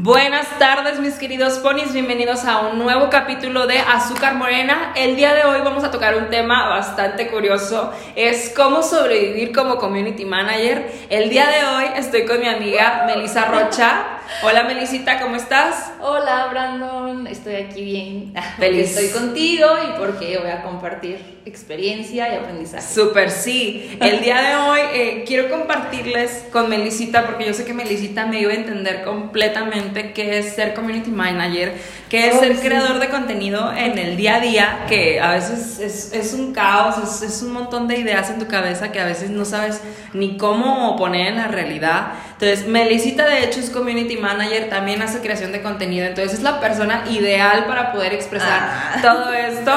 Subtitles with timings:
[0.00, 4.92] Buenas tardes mis queridos ponis, bienvenidos a un nuevo capítulo de Azúcar Morena.
[4.94, 9.76] El día de hoy vamos a tocar un tema bastante curioso, es cómo sobrevivir como
[9.76, 10.88] community manager.
[11.10, 14.17] El día de hoy estoy con mi amiga Melissa Rocha.
[14.42, 15.90] Hola Melisita, ¿cómo estás?
[16.00, 18.34] Hola Brandon, estoy aquí bien.
[18.58, 18.96] Feliz.
[18.96, 22.86] Estoy contigo y porque voy a compartir experiencia y aprendizaje.
[22.86, 23.96] Súper, sí.
[24.00, 28.40] El día de hoy eh, quiero compartirles con Melisita, porque yo sé que Melisita me
[28.40, 31.74] iba a entender completamente qué es ser community manager,
[32.08, 32.62] qué es Oh, ser sí.
[32.66, 36.96] creador de contenido en el día a día, que a veces es, es un caos,
[36.98, 39.80] es, es un montón de ideas en tu cabeza que a veces no sabes
[40.14, 42.12] ni cómo poner en la realidad.
[42.32, 46.60] Entonces, Melisita de hecho es community manager, también hace creación de contenido, entonces es la
[46.60, 48.98] persona ideal para poder expresar Ah.
[49.02, 49.72] todo esto.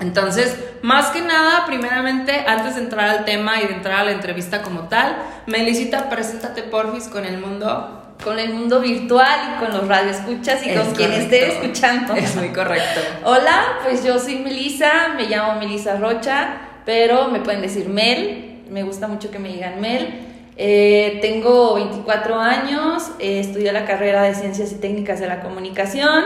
[0.00, 4.10] Entonces, más que nada, primeramente, antes de entrar al tema y de entrar a la
[4.10, 8.03] entrevista como tal, Melisita, preséntate porfis con el mundo.
[8.24, 11.34] Con el mundo virtual y con los radioescuchas y Es con quien correcto.
[11.34, 12.14] esté escuchando.
[12.14, 13.00] Es muy correcto.
[13.24, 16.54] Hola, pues yo soy Melissa, me llamo Melissa Rocha,
[16.86, 20.20] pero me pueden decir Mel, me gusta mucho que me digan Mel.
[20.56, 26.24] Eh, tengo 24 años, eh, estudié la carrera de Ciencias y Técnicas de la Comunicación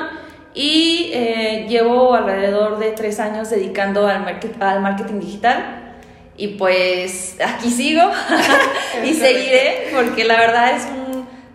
[0.54, 5.84] y eh, llevo alrededor de tres años dedicando al, market- al marketing digital.
[6.40, 8.02] Y pues aquí sigo
[9.04, 10.97] y seguiré porque la verdad es un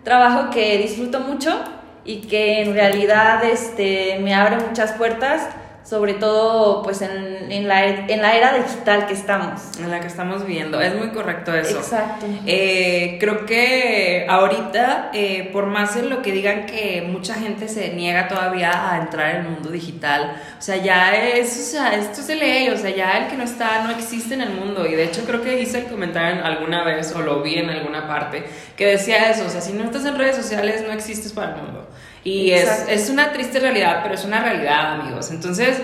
[0.04, 1.58] trabajo que disfruto mucho
[2.04, 5.48] y que en realidad este, me abre muchas puertas,
[5.84, 9.60] sobre todo pues en, en la, en la era digital que estamos.
[9.78, 10.80] En la que estamos viviendo.
[10.80, 11.78] Es muy correcto eso.
[11.78, 12.26] Exacto.
[12.46, 17.92] Eh, creo que ahorita, eh, por más en lo que digan que mucha gente se
[17.92, 22.22] niega todavía a entrar en el mundo digital, o sea, ya es, o sea, esto
[22.22, 24.86] es de ley, o sea, ya el que no está no existe en el mundo.
[24.86, 27.68] Y de hecho creo que hice el comentario en alguna vez o lo vi en
[27.68, 31.32] alguna parte que decía eso, o sea, si no estás en redes sociales no existes
[31.32, 31.88] para el mundo.
[32.24, 35.30] Y es, es una triste realidad, pero es una realidad, amigos.
[35.30, 35.78] Entonces,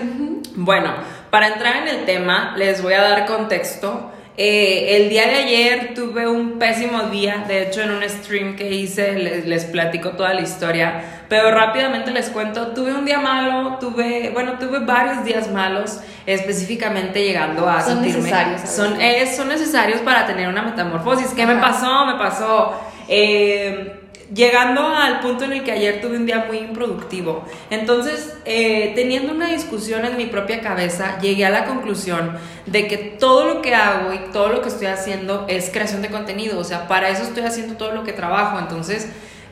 [0.55, 0.91] bueno,
[1.29, 4.11] para entrar en el tema, les voy a dar contexto.
[4.37, 8.71] Eh, el día de ayer tuve un pésimo día, de hecho en un stream que
[8.71, 13.77] hice les, les platico toda la historia, pero rápidamente les cuento, tuve un día malo,
[13.79, 18.21] tuve, bueno, tuve varios días malos, específicamente llegando a Son sentirme...
[18.23, 21.27] necesarios, Son, es- son necesarios para tener una metamorfosis.
[21.35, 21.61] ¿Qué me Ajá.
[21.61, 22.05] pasó?
[22.05, 22.81] Me pasó...
[23.09, 24.00] eh,
[24.33, 27.45] llegando al punto en el que ayer tuve un día muy improductivo.
[27.69, 32.97] Entonces, eh, teniendo una discusión en mi propia cabeza, llegué a la conclusión de que
[32.97, 36.59] todo lo que hago y todo lo que estoy haciendo es creación de contenido.
[36.59, 38.59] O sea, para eso estoy haciendo todo lo que trabajo.
[38.59, 39.09] Entonces,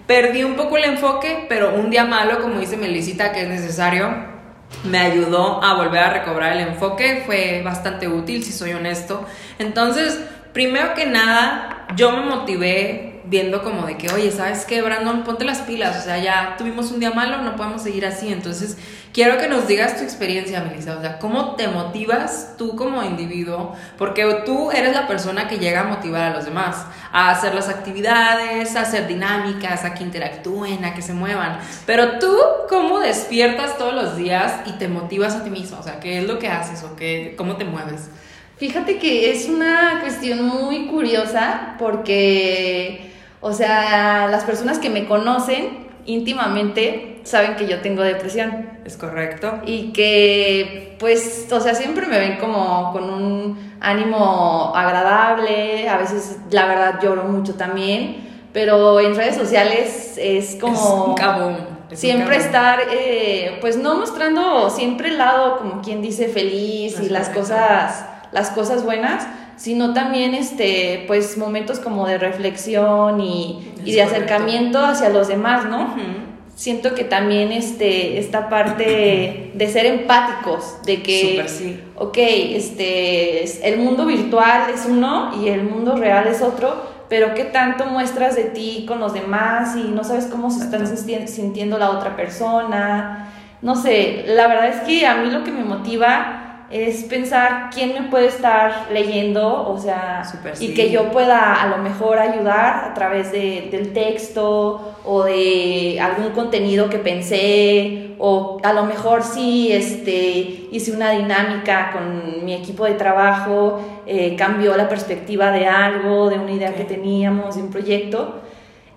[0.08, 4.40] perdí un poco el enfoque, pero un día malo, como dice Melisita, que es necesario,
[4.84, 9.26] me ayudó a volver a recobrar el enfoque, fue bastante útil, si soy honesto.
[9.58, 10.20] Entonces,
[10.54, 15.24] primero que nada, yo me motivé viendo como de que, oye, ¿sabes qué, Brandon?
[15.24, 18.32] Ponte las pilas, o sea, ya tuvimos un día malo, no podemos seguir así.
[18.34, 18.78] Entonces,
[19.14, 23.76] quiero que nos digas tu experiencia, Melissa, o sea, ¿cómo te motivas tú como individuo?
[23.98, 27.70] Porque tú eres la persona que llega a motivar a los demás, a hacer las
[27.70, 31.60] actividades, a hacer dinámicas, a que interactúen, a que se muevan.
[31.86, 32.36] Pero tú,
[32.68, 35.78] ¿cómo despiertas todos los días y te motivas a ti mismo?
[35.80, 38.10] O sea, ¿qué es lo que haces o qué, cómo te mueves?
[38.60, 43.09] Fíjate que es una cuestión muy curiosa porque,
[43.42, 48.80] o sea, las personas que me conocen íntimamente saben que yo tengo depresión.
[48.86, 49.60] ¿Es correcto?
[49.66, 56.40] y que pues, o sea, siempre me ven como con un ánimo agradable, a veces
[56.52, 61.16] la verdad lloro mucho también, pero en redes sociales es Es como un
[61.90, 67.00] es un siempre estar, eh, pues no mostrando siempre el lado como quien dice feliz
[67.00, 69.26] y las cosas, las cosas buenas,
[69.60, 75.66] sino también este, pues momentos como de reflexión y, y de acercamiento hacia los demás,
[75.66, 75.94] ¿no?
[76.56, 81.80] Siento que también este, esta parte de ser empáticos, de que, Súper sí.
[81.96, 87.34] ok, este, es- el mundo virtual es uno y el mundo real es otro, pero
[87.34, 91.28] qué tanto muestras de ti con los demás y no sabes cómo se están sinti-
[91.28, 93.30] sintiendo la otra persona.
[93.62, 97.94] No sé, la verdad es que a mí lo que me motiva es pensar quién
[97.94, 100.22] me puede estar leyendo, o sea,
[100.60, 106.00] y que yo pueda a lo mejor ayudar a través de, del texto o de
[106.00, 112.54] algún contenido que pensé o a lo mejor sí este, hice una dinámica con mi
[112.54, 117.64] equipo de trabajo, eh, cambió la perspectiva de algo, de una idea que teníamos, de
[117.64, 118.42] un proyecto.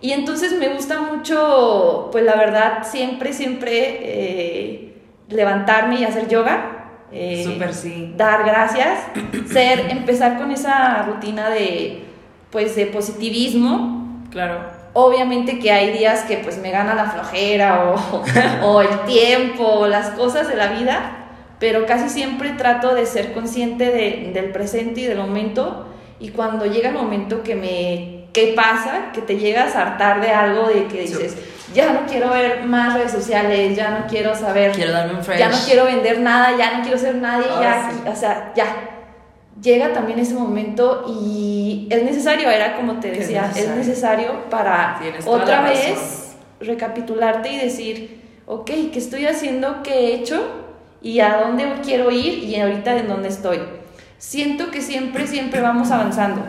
[0.01, 4.95] Y entonces me gusta mucho, pues la verdad, siempre, siempre eh,
[5.29, 6.82] levantarme y hacer yoga.
[7.13, 8.13] Eh, Súper sí.
[8.17, 9.01] dar gracias,
[9.53, 12.05] ser, empezar con esa rutina de,
[12.51, 14.61] pues, de positivismo Claro.
[14.95, 18.23] Obviamente que hay días que pues me gana la flojera o,
[18.67, 21.29] o el tiempo o las cosas de la vida,
[21.59, 25.87] pero casi siempre trato de ser consciente de, del presente y del momento
[26.19, 29.13] y cuando llega el momento que me ¿qué pasa?
[29.13, 31.37] Que te llegas a hartar de algo de que dices,
[31.75, 35.39] ya no quiero ver más redes sociales, ya no quiero saber, quiero darme un fresh.
[35.39, 38.89] ya no quiero vender nada, ya no quiero ser nadie, ya, o sea, ya.
[39.61, 44.51] Llega también ese momento y es necesario, era como te decía, es necesario, es necesario
[44.51, 49.83] para otra vez recapitularte y decir, ok, ¿qué estoy haciendo?
[49.83, 50.43] ¿Qué he hecho?
[51.01, 52.45] ¿Y a dónde quiero ir?
[52.45, 53.61] Y ahorita en dónde estoy.
[54.19, 56.43] Siento que siempre, siempre vamos avanzando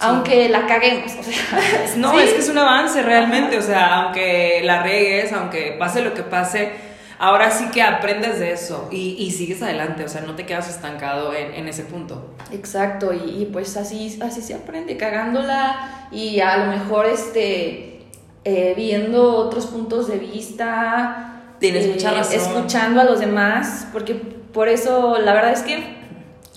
[0.00, 1.12] aunque la caguemos.
[1.18, 1.34] O sea,
[1.96, 6.14] no, es que es un avance realmente, o sea, aunque la regues, aunque pase lo
[6.14, 6.72] que pase,
[7.18, 10.68] ahora sí que aprendes de eso y, y sigues adelante, o sea, no te quedas
[10.70, 12.34] estancado en, en ese punto.
[12.50, 18.00] Exacto, y, pues así, así se aprende, cagándola y a lo mejor este,
[18.44, 21.42] eh, viendo otros puntos de vista.
[21.58, 22.36] Tienes mucha eh, razón.
[22.36, 26.00] Escuchando a los demás, porque por eso la verdad es que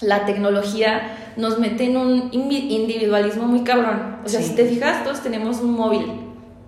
[0.02, 4.18] la tecnología nos mete en un individualismo muy cabrón.
[4.26, 6.06] O sea, si te fijas, todos tenemos un móvil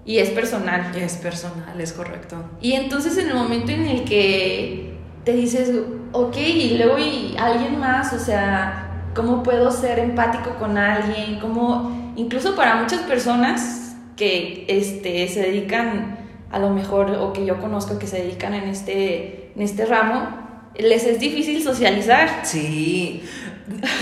[0.05, 0.95] y es personal.
[0.95, 2.37] Es personal, es correcto.
[2.61, 5.71] Y entonces en el momento en el que te dices,
[6.11, 11.39] ok, y luego y alguien más, o sea, ¿cómo puedo ser empático con alguien?
[11.39, 16.19] ¿Cómo, incluso para muchas personas que este, se dedican
[16.51, 20.45] a lo mejor, o que yo conozco que se dedican en este, en este ramo,
[20.77, 22.29] les es difícil socializar.
[22.43, 23.23] Sí,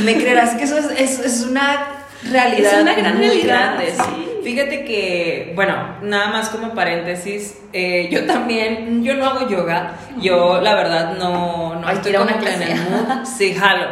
[0.04, 1.88] me creerás que eso es, es, una
[2.30, 2.74] realidad.
[2.74, 3.75] Es una gran realidad.
[3.75, 4.33] Grande, sí.
[4.44, 10.60] Fíjate que, bueno, nada más como paréntesis, eh, yo también, yo no hago yoga, yo
[10.60, 13.88] la verdad no, no estoy como en el mood, sí, jalo,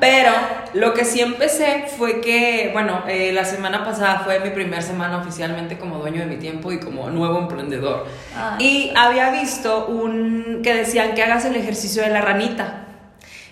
[0.00, 0.32] pero
[0.72, 5.18] lo que sí empecé fue que, bueno, eh, la semana pasada fue mi primera semana
[5.18, 8.06] oficialmente como dueño de mi tiempo y como nuevo emprendedor,
[8.58, 12.86] y había visto un, que decían que hagas el ejercicio de la ranita,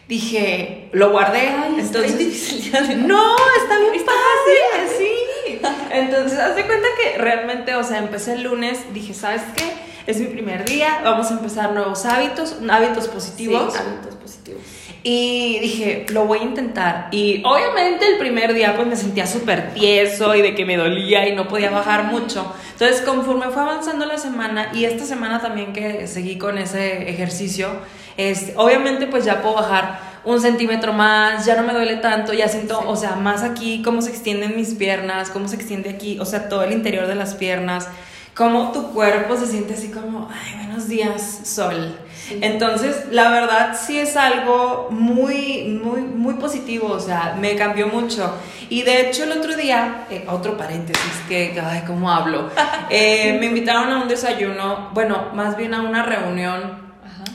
[0.09, 1.49] dije, lo guardé.
[1.79, 5.61] entonces, no, está bien fácil, sí.
[5.93, 9.65] Entonces, haz de cuenta que realmente, o sea, empecé el lunes, dije, ¿sabes qué?
[10.07, 13.75] Es mi primer día, vamos a empezar nuevos hábitos, hábitos positivos.
[13.75, 14.63] Sí, hábitos positivos.
[15.03, 17.09] Y dije, lo voy a intentar.
[17.13, 21.29] Y obviamente el primer día pues me sentía súper tieso y de que me dolía
[21.29, 22.53] y no podía bajar mucho.
[22.73, 27.69] Entonces conforme fue avanzando la semana y esta semana también que seguí con ese ejercicio,
[28.19, 32.49] es, obviamente pues ya puedo bajar un centímetro más, ya no me duele tanto, ya
[32.49, 36.27] siento, o sea, más aquí, cómo se extienden mis piernas, cómo se extiende aquí, o
[36.27, 37.89] sea, todo el interior de las piernas,
[38.35, 41.97] cómo tu cuerpo se siente así como, ay, buenos días, sol.
[42.43, 48.35] Entonces, la verdad sí es algo muy, muy, muy positivo, o sea, me cambió mucho.
[48.69, 52.51] Y de hecho el otro día, eh, otro paréntesis, que, ay, ¿cómo hablo?
[52.91, 56.88] Eh, me invitaron a un desayuno, bueno, más bien a una reunión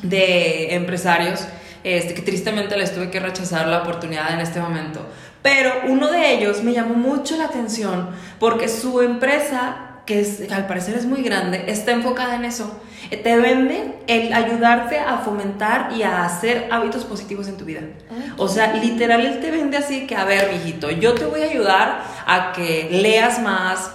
[0.04, 1.48] de empresarios,
[1.84, 5.06] este, que tristemente les tuve que rechazar la oportunidad en este momento.
[5.42, 8.10] Pero uno de ellos me llamó mucho la atención
[8.40, 12.80] porque su empresa, que, es, al parecer es muy grande, está enfocada en eso.
[13.10, 17.82] Te vende el ayudarte a fomentar y a hacer hábitos positivos en tu vida.
[18.10, 21.42] Ah, o sea, literal, él te vende así que, a ver, mijito, yo te voy
[21.42, 23.92] a ayudar a que leas más,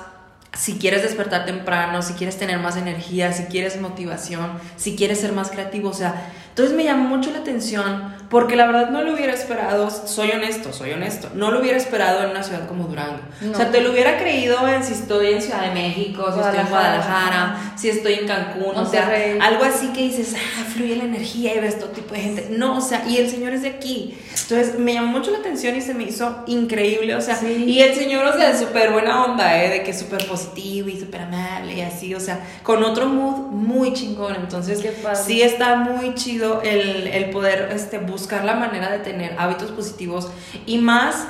[0.58, 5.32] si quieres despertar temprano, si quieres tener más energía, si quieres motivación, si quieres ser
[5.32, 9.14] más creativo, o sea, entonces me llamó mucho la atención porque la verdad no lo
[9.14, 13.20] hubiera esperado, soy honesto, soy honesto, no lo hubiera esperado en una ciudad como Durango.
[13.50, 16.58] O sea, te lo hubiera creído en si estoy en Ciudad de México, si estoy
[16.58, 19.10] en Guadalajara, si estoy en Cancún, o sea,
[19.40, 22.48] algo así que dices, ah, fluye la energía y ves todo tipo de gente.
[22.50, 24.18] No, o sea, y el señor es de aquí.
[24.30, 27.94] Entonces me llamó mucho la atención y se me hizo increíble, o sea, y el
[27.94, 29.70] señor, o sea, súper buena onda, ¿eh?
[29.70, 33.50] De que es súper positivo y súper amable y así, o sea, con otro mood
[33.52, 34.36] muy chingón.
[34.36, 34.84] Entonces,
[35.24, 40.30] sí está muy chido el, poder este, buscar la manera de tener hábitos positivos
[40.66, 41.26] y más,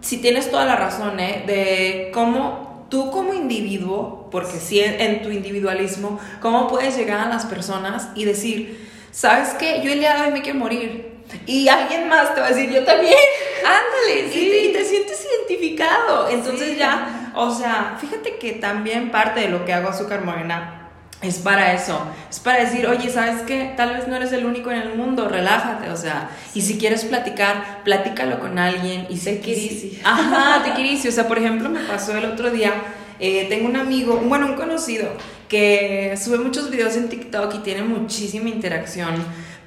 [0.00, 1.44] si tienes toda la razón, ¿eh?
[1.46, 7.46] de cómo tú como individuo, porque si en, tu individualismo, cómo puedes llegar a las
[7.46, 9.80] personas y decir, ¿sabes qué?
[9.82, 11.12] Yo el día de hoy me quiero morir.
[11.46, 13.14] Y alguien más te va a decir, yo también.
[13.64, 14.68] Ándale, sí.
[14.68, 16.28] Y te, sientes identificado.
[16.28, 20.81] Entonces ya, o sea, fíjate que también parte de lo que hago Azúcar Morena
[21.22, 23.72] es para eso, es para decir, oye, ¿sabes qué?
[23.76, 27.04] Tal vez no eres el único en el mundo, relájate, o sea, y si quieres
[27.04, 30.00] platicar, platícalo con alguien y sé que...
[30.02, 32.72] Ajá, te querís, o sea, por ejemplo, me pasó el otro día,
[33.20, 35.10] eh, tengo un amigo, bueno, un conocido,
[35.48, 39.14] que sube muchos videos en TikTok y tiene muchísima interacción,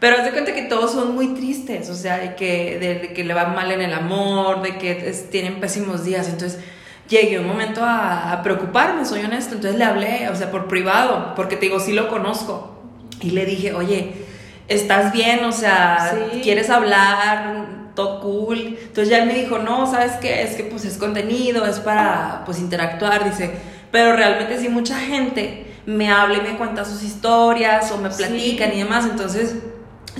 [0.01, 3.23] pero haz de cuenta que todos son muy tristes, o sea, de que, de, que
[3.23, 4.93] le va mal en el amor, de que
[5.31, 6.59] tienen pésimos días, entonces
[7.09, 9.55] llegué un momento a, a preocuparme, soy honesto.
[9.55, 12.71] Entonces le hablé, o sea, por privado, porque te digo, sí lo conozco.
[13.21, 14.13] Y le dije, oye,
[14.67, 15.43] ¿estás bien?
[15.45, 16.41] O sea, Sí.
[16.41, 17.67] ¿quieres hablar?
[17.95, 18.77] Todo cool.
[18.79, 20.41] Entonces ya él me dijo, no, ¿sabes qué?
[20.43, 23.51] Es que pues es contenido, es para pues interactuar, dice.
[23.91, 28.17] Pero realmente sí mucha gente me habla y me cuenta sus historias o me Sí.
[28.17, 29.05] platican y demás.
[29.09, 29.55] Entonces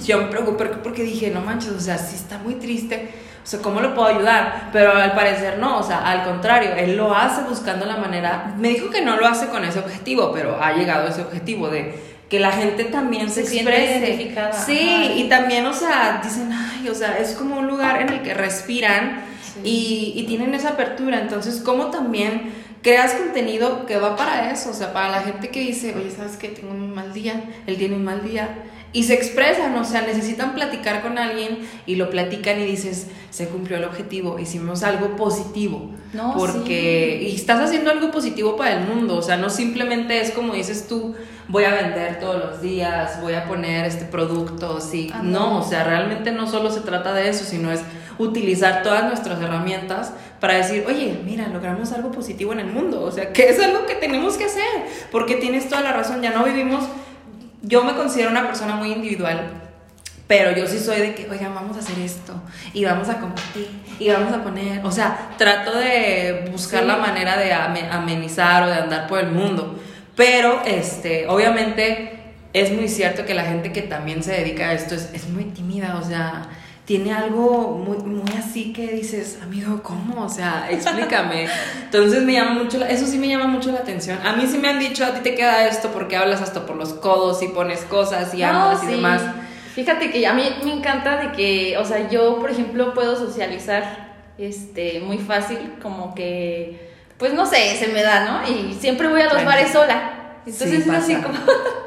[0.05, 3.09] yo me preocupé porque dije, no manches, o sea, sí está muy triste.
[3.45, 4.69] O sea, ¿cómo lo puedo ayudar?
[4.73, 8.55] Pero al parecer no, o sea, al contrario, él lo hace buscando la manera.
[8.57, 11.69] Me dijo que no lo hace con ese objetivo, pero ha llegado a ese objetivo
[11.69, 13.99] de que la gente también se, Se siente exprese.
[14.07, 18.09] identificada, Sí, y también, o sea, dicen, ay, o sea, es como un lugar en
[18.09, 19.21] el que respiran
[19.53, 19.61] Sí.
[19.63, 21.19] y, y tienen esa apertura.
[21.21, 24.71] Entonces, ¿cómo también creas contenido que va para eso?
[24.71, 26.47] O sea, para la gente que dice, oye, ¿sabes qué?
[26.49, 28.49] Tengo un mal día, él tiene un mal día.
[28.95, 33.49] Y se expresan, o sea, necesitan platicar con alguien y lo platican y dices, se
[33.49, 35.91] cumplió el objetivo, hicimos algo positivo.
[36.13, 40.31] No, porque, y estás haciendo algo positivo para el mundo, o sea, no simplemente es
[40.31, 41.13] como dices tú,
[41.49, 45.11] voy a vender todos los días, voy a poner este producto, sí.
[45.21, 45.59] No.
[45.59, 47.81] o sea, realmente no solo se trata de eso, sino es
[48.17, 53.11] utilizar todas nuestras herramientas para decir, oye, mira, logramos algo positivo en el mundo, o
[53.11, 54.63] sea, que es algo que tenemos que hacer,
[55.11, 56.85] porque tienes toda la razón, ya no vivimos,
[57.67, 59.51] yo me considero una persona muy individual,
[60.27, 62.33] pero yo sí soy de que, oigan, vamos a hacer esto,
[62.73, 63.69] y vamos a compartir,
[63.99, 66.87] y vamos a poner, o sea, trato de buscar Sí.
[66.87, 69.79] la manera de ame- amenizar o de andar por el mundo,
[70.15, 72.11] pero, este, obviamente,
[72.53, 75.43] es muy cierto que la gente que también se dedica a esto es, es muy
[75.45, 76.47] tímida, o sea,
[76.85, 80.23] tiene algo muy, muy así que dices, amigo, ¿cómo?
[80.23, 81.47] O sea, explícame.
[81.83, 84.19] Entonces me llama mucho, la- eso sí me llama mucho la atención.
[84.25, 86.75] A mí sí me han dicho, a ti te queda esto porque hablas hasta por
[86.75, 88.91] los codos y pones cosas y No, hablas y sí.
[88.93, 89.21] demás.
[89.73, 94.13] Fíjate que a mí me encanta de que, o sea, yo, por ejemplo, puedo socializar
[94.37, 98.47] este, muy fácil, como que, pues no sé, se me da, ¿no?
[98.47, 100.37] Y siempre voy a los bares sola.
[100.45, 101.33] Entonces Sí, es así como...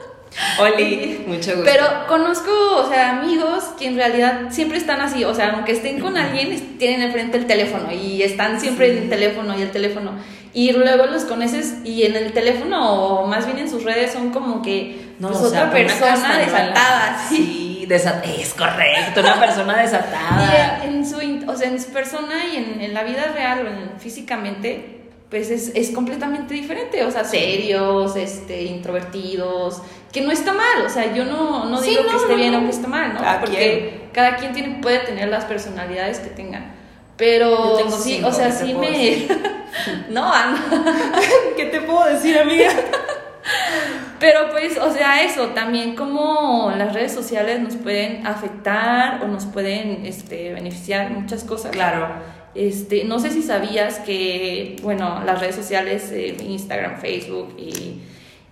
[0.58, 1.64] Oli, mucho gusto.
[1.64, 6.00] Pero conozco, o sea, amigos que en realidad siempre están así, o sea, aunque estén
[6.00, 8.96] con alguien, tienen enfrente el teléfono y están siempre Sí.
[8.96, 10.12] en el teléfono y el teléfono.
[10.54, 12.92] Y luego los conoces y en el teléfono,
[13.22, 16.38] o más bien en sus redes, son como que No, pues, o sea, otra persona
[16.38, 17.18] desatada.
[17.28, 17.36] Sí.
[17.80, 20.80] Sí, desa- es correcto, una persona desatada.
[20.82, 21.16] Y en, en su,
[21.50, 24.97] o sea, en su persona y en, en la vida real o en- físicamente,
[25.30, 27.04] pues es, es completamente diferente.
[27.04, 29.82] O sea, serios, este, introvertidos,
[30.12, 30.84] que no está mal.
[30.84, 32.58] O sea, yo no, no Sí, digo no, que esté no, bien no.
[32.60, 33.20] o que esté mal, ¿no?
[33.20, 36.72] Cada Porque cada quien tiene, puede tener las personalidades que tengan.
[37.16, 39.28] Pero tengo sí, cinco, o sea, ¿qué te sí me.
[40.10, 40.64] no, Ana.
[41.56, 42.70] ¿Qué te puedo decir, amiga?
[44.20, 49.46] Pero pues, o sea, eso, también como las redes sociales nos pueden afectar o nos
[49.46, 51.70] pueden este, beneficiar muchas cosas.
[51.70, 52.08] Claro.
[52.58, 58.00] Este, no sé si sabías que, bueno, las redes sociales, eh, Instagram, Facebook y,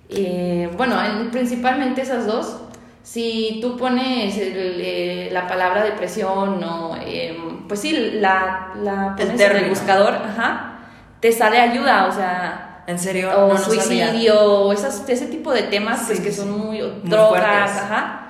[0.08, 2.60] eh, bueno, en- principalmente esas dos,
[3.02, 7.36] si tú pones el, eh, la palabra depresión o, eh,
[7.66, 10.78] pues sí, la, la El en buscador, ajá,
[11.20, 13.30] te sale ayuda, o sea, ¿En serio?
[13.36, 13.82] o No, no sabía.
[13.82, 17.82] suicidio, o esas, ese tipo de temas, pues que son muy, Muy drogas, fuertes.
[17.82, 18.28] ajá.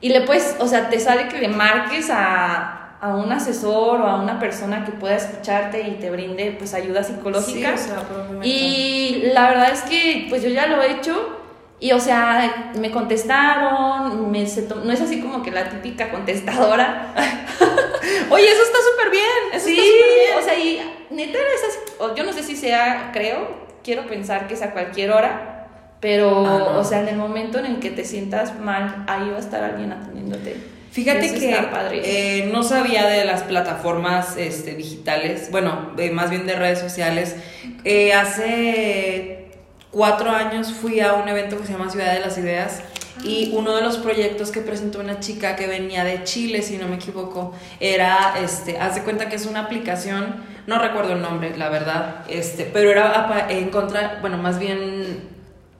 [0.00, 4.06] Y le puedes, o sea, te sale que le marques a, a un asesor o
[4.06, 7.76] a una persona que pueda escucharte y te brinde pues ayuda psicológica.
[7.76, 8.48] Sí, o sea, probablemente.
[8.48, 11.36] y la verdad es que pues yo ya lo he hecho
[11.80, 17.14] y o sea, me contestaron, me, se no es así como que la típica contestadora.
[18.30, 19.24] Oye, eso está súper bien.
[19.52, 20.38] Eso Sí, está bien.
[20.38, 24.48] o sea, y neta es así, o yo no sé si sea, creo, quiero pensar
[24.48, 25.68] que es a cualquier hora,
[26.00, 29.40] pero, o sea, en el momento en el que te sientas mal, ahí va a
[29.40, 30.77] estar alguien atendiéndote.
[30.90, 36.46] Fíjate Eso que eh, no sabía de las plataformas este, digitales, bueno, eh, más bien
[36.46, 37.36] de redes sociales.
[37.84, 39.48] Eh, hace
[39.90, 42.80] cuatro años fui a un evento que se llama Ciudad de las Ideas
[43.22, 46.88] y uno de los proyectos que presentó una chica que venía de Chile, si no
[46.88, 51.56] me equivoco, era, este, haz de cuenta que es una aplicación, no recuerdo el nombre,
[51.56, 55.28] la verdad, este, pero era en contra, bueno, más bien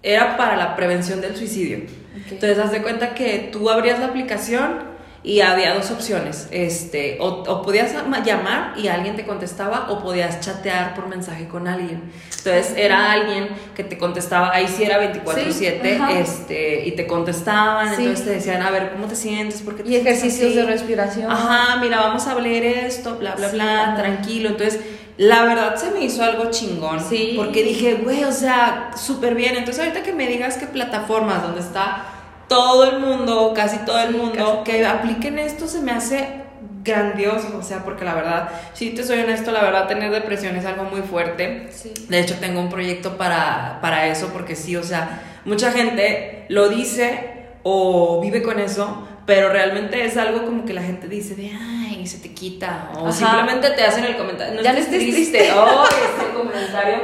[0.03, 1.83] era para la prevención del suicidio.
[2.31, 6.49] Entonces, haz de cuenta que tú abrías la aplicación y había dos opciones.
[6.51, 11.49] Este, o, o podías ama- llamar y alguien te contestaba, o podías chatear por mensaje
[11.49, 12.11] con alguien.
[12.39, 16.13] Entonces, era alguien que te contestaba, ahí sí era 24-7, Sí, ajá.
[16.19, 18.03] este, y te contestaban, Sí.
[18.03, 19.61] entonces te decían, a ver, ¿cómo te sientes?
[19.63, 20.57] ¿Por qué te Y ejercicios así?".
[20.57, 21.31] de respiración.
[21.31, 23.97] Ajá, mira, vamos a hablar esto, bla, bla, Sí, bla, ajá.
[23.97, 24.49] tranquilo.
[24.51, 24.81] Entonces,
[25.17, 27.01] la verdad se me hizo algo chingón.
[27.01, 27.33] Sí.
[27.37, 29.57] Porque dije, güey, o sea, súper bien.
[29.57, 32.05] Entonces, ahorita que me digas que plataformas donde está
[32.49, 36.49] todo el mundo, casi todo el mundo, casi que apliquen esto, se me hace
[36.83, 40.65] grandioso, o sea, porque la verdad, si te soy honesto, la verdad tener depresión es
[40.65, 41.69] algo muy fuerte.
[41.71, 41.93] Sí.
[42.09, 46.69] De hecho, tengo un proyecto para, para eso, porque sí, o sea, mucha gente lo
[46.69, 51.51] dice o vive con eso, pero realmente es algo como que la gente dice de,
[51.51, 51.78] ay,
[52.09, 53.13] se te quita, o Ajá.
[53.13, 55.55] simplemente te hacen el comentario, Ya no estés estés triste, triste.
[55.57, 56.99] oh, este comentario,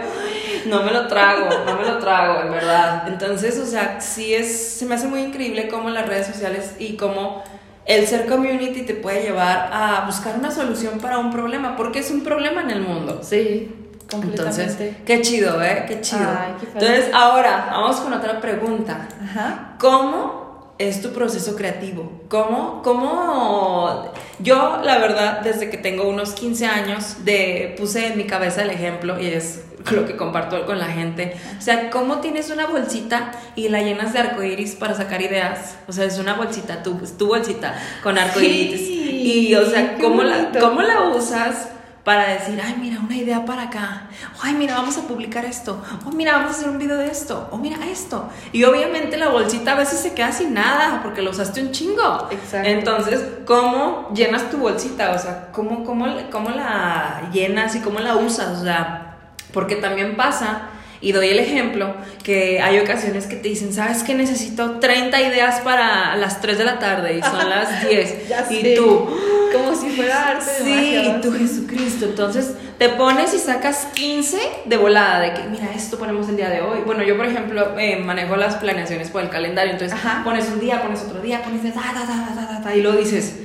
[0.66, 3.04] no me lo trago, no me lo trago, en verdad.
[3.08, 6.96] Entonces, o sea, sí es, se me hace muy increíble cómo las redes sociales y
[6.96, 7.42] cómo
[7.86, 12.10] el ser community te puede llevar a buscar una solución para un problema, porque es
[12.10, 13.20] un problema en el mundo.
[13.22, 13.70] Sí,
[14.10, 14.62] completamente.
[14.62, 15.84] Entonces, qué chido, ¿eh?
[15.86, 16.26] Qué chido.
[16.26, 16.66] Ay, qué.
[16.66, 19.06] Entonces, ahora, vamos con otra pregunta.
[19.22, 19.74] Ajá.
[19.78, 20.43] ¿Cómo
[20.88, 22.22] es tu proceso creativo?
[22.28, 24.12] ¿Cómo, cómo?
[24.38, 28.70] Yo, la verdad, desde que tengo unos 15 años, de, puse en mi cabeza el
[28.70, 31.36] ejemplo y es lo que comparto con la gente.
[31.58, 35.76] O sea, ¿cómo tienes una bolsita y la llenas de arcoíris para sacar ideas?
[35.88, 38.80] O sea, es una bolsita, tu, tu bolsita con arcoíris.
[38.80, 40.50] Sí, y, o sea, ¿cómo la.
[40.58, 41.68] ¿cómo la usas?
[42.04, 44.02] Para decir, ay, mira, una idea para acá.
[44.42, 45.82] Ay, mira, vamos a publicar esto.
[46.04, 47.48] Oh, mira, vamos a hacer un video de esto.
[47.50, 48.28] Oh, mira esto.
[48.52, 52.28] Y obviamente la bolsita a veces se queda sin nada porque lo usaste un chingo.
[52.30, 52.68] Exacto.
[52.68, 55.12] Entonces, ¿cómo llenas tu bolsita?
[55.12, 58.60] O sea, ¿cómo, cómo, cómo la llenas y cómo la usas?
[58.60, 59.16] O sea,
[59.54, 60.68] porque también pasa,
[61.04, 65.60] y doy el ejemplo, que hay ocasiones que te dicen, ¿sabes que necesito 30 ideas
[65.60, 68.28] para las 3 de la tarde y son las 10?
[68.28, 69.06] Ya y tú,
[69.52, 72.06] Como si fuera arte Sí, y tú Jesucristo.
[72.06, 76.48] Entonces te pones y sacas 15 de volada, de que mira, esto ponemos el día
[76.48, 76.80] de hoy.
[76.86, 80.24] Bueno, yo por ejemplo eh, manejo las planeaciones por el calendario, entonces Ajá.
[80.24, 83.40] pones un día, pones otro día, pones ta, ta, ta, ta, ta, y luego dices,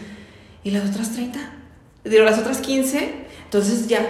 [0.63, 1.37] ¿y las otras 30?
[2.05, 3.27] Digo, las otras 15.
[3.43, 4.09] Entonces ya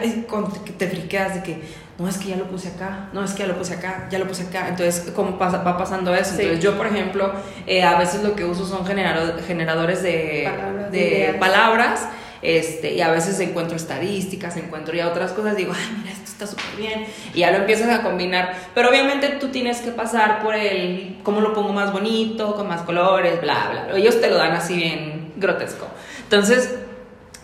[0.78, 1.62] te friqueas de que,
[2.00, 4.18] no, es que ya lo puse acá, no, es que ya lo puse acá, ya
[4.20, 4.70] lo puse acá.
[4.70, 6.32] Entonces, ¿cómo pasa, va pasando eso?
[6.36, 6.42] Sí.
[6.44, 7.32] Entonces, yo, por ejemplo,
[7.68, 11.36] eh, a veces lo que uso son generado- generadores de, Palabras, de de ideas.
[11.36, 12.02] palabras
[12.42, 16.48] este, y a veces encuentro estadísticas, encuentro ya otras cosas, digo, ay, mira, esto está
[16.48, 20.56] súper bien, y ya lo empiezas a combinar, pero obviamente tú tienes que pasar por
[20.56, 24.54] el, cómo lo pongo más bonito, con más colores, bla, bla, ellos te lo dan
[24.54, 25.86] así bien grotesco.
[26.24, 26.76] Entonces,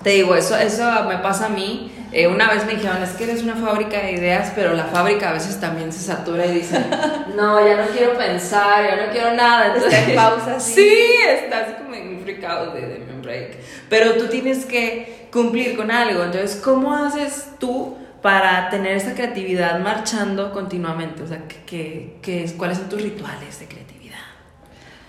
[0.02, 1.92] te digo, eso, eso me pasa a mí.
[2.18, 5.32] Eh, una vez me dijeron, es que eres una fábrica de ideas, pero la fábrica
[5.32, 6.80] a veces también se satura y dice,
[7.36, 9.76] no, ya no quiero pensar, ya no quiero nada.
[9.76, 10.76] Está en pausa, sí.
[10.76, 13.58] Sí, está así como en un freak out de, de un break.
[13.90, 16.24] Pero tú tienes que cumplir con algo.
[16.24, 21.22] Entonces, ¿cómo haces tú para tener esa creatividad marchando continuamente?
[21.22, 24.20] O sea, ¿qué, qué, qué es, ¿cuáles son tus rituales de creatividad?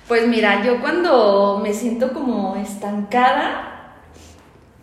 [0.08, 3.75] Pues mira, yo cuando me siento como estancada,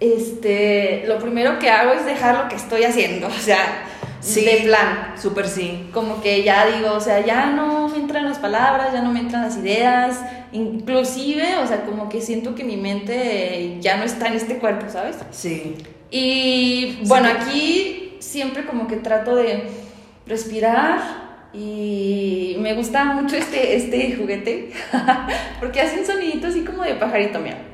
[0.03, 3.85] este, lo primero que hago es dejar lo que estoy haciendo, o sea,
[4.21, 5.13] de plan.
[5.21, 5.89] Súper sí.
[5.93, 9.19] Como que ya digo, o sea, ya no me entran las palabras, ya no me
[9.19, 10.19] entran las ideas,
[10.51, 14.87] inclusive, o sea, como que siento que mi mente ya no está en este cuerpo,
[14.89, 15.17] ¿sabes?
[15.31, 15.75] Sí.
[16.09, 19.63] Y bueno, aquí siempre como que trato de
[20.25, 20.99] respirar
[21.53, 24.71] y me gusta mucho este, este juguete
[25.59, 27.72] porque hacen soniditos así como de pajarito, mira.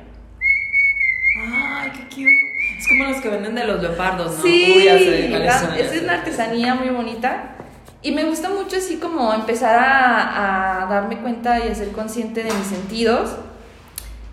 [1.80, 2.78] Ay, qué cute.
[2.78, 4.42] Es como los que venden de los leopardos, ¿no?
[4.42, 5.80] Sí, Uy, ya sé la- sé.
[5.96, 7.56] es una artesanía muy bonita
[8.02, 12.42] y me gusta mucho así como empezar a, a darme cuenta y a ser consciente
[12.42, 13.36] de mis sentidos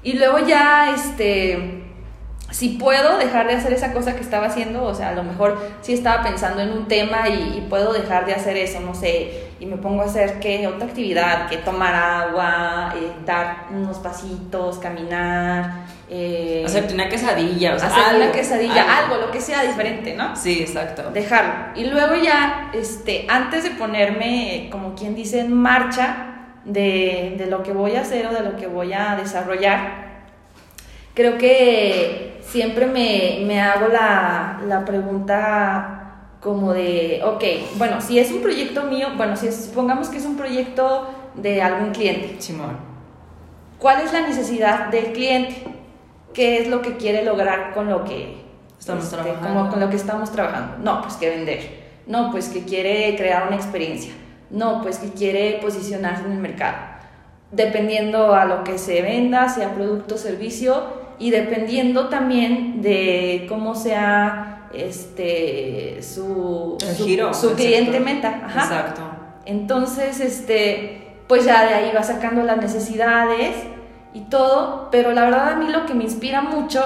[0.03, 1.83] y luego ya este
[2.49, 5.60] si puedo dejar de hacer esa cosa que estaba haciendo, o sea, a lo mejor
[5.81, 9.49] sí estaba pensando en un tema y, y puedo dejar de hacer eso, no sé,
[9.60, 14.77] y me pongo a hacer que otra actividad, que tomar agua, eh, dar unos pasitos,
[14.77, 19.17] caminar, eh, Hacerte una quesadilla, o sea, hacer algo, una quesadilla, algo.
[19.17, 20.35] lo que sea diferente, ¿no?
[20.35, 21.09] Sí, exacto.
[21.11, 21.53] Dejarlo.
[21.75, 26.33] Y luego ya, este, antes de ponerme, como quien dice, en marcha
[26.65, 30.07] de, de lo que voy a hacer o de lo que voy a desarrollar,
[31.13, 35.93] creo que siempre me, me hago la, la pregunta
[36.41, 37.43] como de, ok,
[37.77, 41.61] bueno, si es un proyecto mío, bueno, si es- supongamos que es un proyecto de
[41.61, 42.77] algún cliente, Simón.
[43.79, 45.63] ¿cuál es la necesidad del cliente?
[46.38, 48.36] ¿Qué es lo que quiere lograr con lo que
[48.80, 49.47] Estamos este, trabajando.
[49.47, 50.76] como con lo que estamos trabajando?
[50.84, 51.88] No, pues que vender.
[52.06, 54.13] No, pues que quiere crear una experiencia.
[54.52, 56.76] No, pues que quiere posicionarse en el mercado.
[57.52, 60.84] Dependiendo a lo que se venda, sea producto o servicio,
[61.17, 68.13] y dependiendo también de cómo sea este su, El su, giro, su cliente sector.
[68.13, 68.41] meta.
[68.45, 68.62] Ajá.
[68.62, 69.02] Exacto.
[69.45, 73.56] Entonces, este, pues ya de ahí va sacando las necesidades
[74.17, 76.84] y todo, pero la verdad a mí lo que me inspira mucho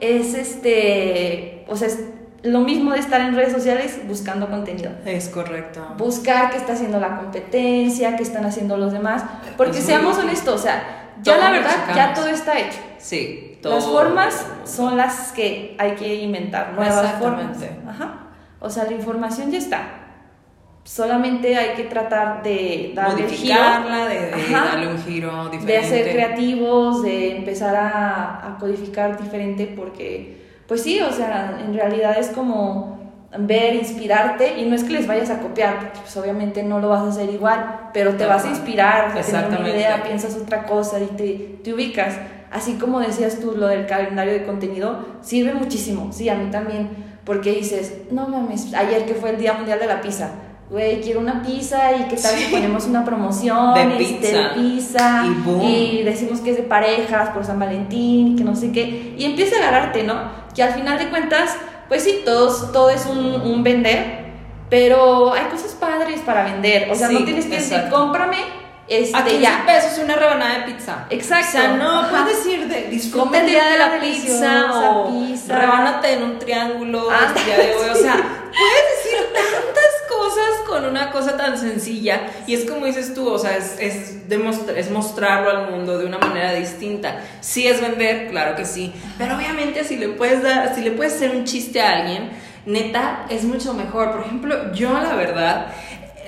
[0.00, 2.00] es este, o sea, es
[2.42, 4.90] lo mismo de estar en redes sociales buscando contenido.
[5.04, 5.80] Es correcto.
[5.96, 9.24] Buscar qué está haciendo la competencia, qué están haciendo los demás,
[9.56, 12.78] porque Es seamos honestos, o sea, ya la verdad, ya todo está hecho.
[12.98, 17.58] Sí, Las formas son las que hay que inventar, nuevas formas.
[17.88, 18.14] Aja.
[18.58, 19.82] O sea, la información ya está.
[20.84, 24.64] Solamente hay que tratar de darle el giro, modificarla, de, de Ajá.
[24.64, 25.72] darle un giro diferente.
[25.72, 31.72] de ser creativos, de empezar a, a codificar diferente, porque, pues sí, o sea, en
[31.72, 33.00] realidad es como
[33.38, 36.88] ver, inspirarte, y no es que les vayas a copiar, porque pues obviamente no lo
[36.88, 41.00] vas a hacer igual, pero te vas a inspirar, tienes una idea, piensas otra cosa
[41.00, 42.16] y te, te ubicas.
[42.50, 46.90] Así como decías tú, lo del calendario de contenido sirve muchísimo, sí, a mí también,
[47.24, 50.28] porque dices, no mames, ayer que fue el Día Mundial de la Pizza,
[50.72, 52.50] güey, quiero una pizza y qué tal si Sí.
[52.50, 54.38] ponemos una promoción De este, pizza.
[54.38, 55.60] de pizza Y boom.
[55.62, 59.56] y decimos que es de parejas por San Valentín que no sé qué, y empieza
[59.56, 60.14] a agarrarte, ¿no?
[60.54, 61.54] Que al final de cuentas,
[61.88, 64.32] pues sí, todos, todo es un, un vender,
[64.70, 68.38] pero hay cosas padres para vender, o sea, Sí, no tienes que decir, cómprame,
[68.88, 69.64] este, A 15 ya.
[69.66, 71.04] pesos una rebanada de pizza.
[71.10, 71.46] Exacto.
[71.48, 75.54] O sea, no puedes ir de disfruta el día de la pizza o pizza.
[75.58, 77.88] rebánate en un triángulo Ah, el día de hoy.
[77.90, 79.92] O sea, puedes decir tantas
[80.34, 82.22] cosas con una cosa tan sencilla.
[82.46, 86.06] Y es como dices tú, o sea, es, es, demostra- es mostrarlo al mundo de
[86.06, 87.20] una manera distinta.
[87.40, 88.92] Sí es vender, claro que sí.
[89.18, 92.30] Pero obviamente si le puedes dar, si le puedes hacer un chiste a alguien,
[92.66, 94.12] neta, es mucho mejor.
[94.12, 95.66] Por ejemplo, yo la verdad,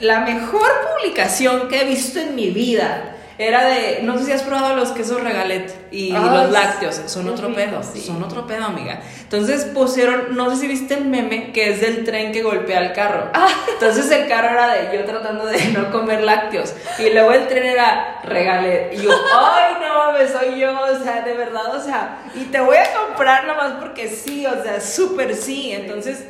[0.01, 4.43] la mejor publicación que he visto en mi vida era de, no sé si has
[4.43, 8.01] probado los quesos regalet y Ay, los lácteos, son otro rico, pedo, sí.
[8.01, 9.01] son otro pedo, amiga.
[9.23, 12.93] Entonces pusieron, no sé si viste el meme que es del tren que golpea el
[12.93, 13.31] carro.
[13.35, 13.49] Ah.
[13.73, 17.65] Entonces el carro era de yo tratando de no comer lácteos y luego el tren
[17.65, 22.19] era regalet y yo, ay no mames, soy yo, o sea, de verdad, o sea,
[22.35, 25.73] y te voy a comprar nomás porque sí, o sea, súper sí.
[25.73, 26.25] Entonces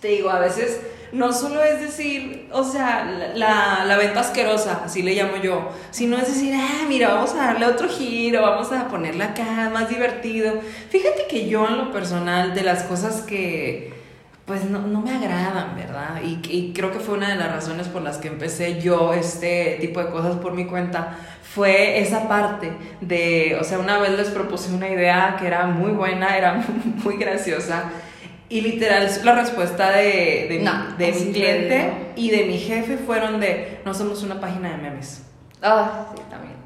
[0.00, 0.80] te digo, a veces
[1.12, 6.16] no solo es decir, o sea, la, la, venta asquerosa, así le llamo yo, sino
[6.16, 10.60] es decir, ah, mira, vamos a darle otro giro, vamos a ponerla acá, más divertido.
[10.90, 13.96] Fíjate que yo en lo personal, de las cosas que
[14.44, 16.22] pues no, no me agradan, ¿verdad?
[16.24, 19.76] Y, y creo que fue una de las razones por las que empecé yo este
[19.78, 24.28] tipo de cosas por mi cuenta, fue esa parte de, o sea, una vez les
[24.28, 26.62] propuse una idea que era muy buena, era
[27.04, 27.90] muy graciosa,
[28.50, 32.44] y literal la respuesta de, de, mi- No, de así mi de- cliente y de
[32.44, 35.22] mi jefe fueron de, no somos una página de memes.
[35.62, 36.56] Ah, sí, también.